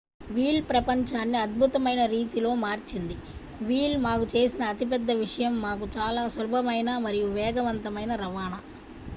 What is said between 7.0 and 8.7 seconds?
మరియు వేగవంతమైన రవాణా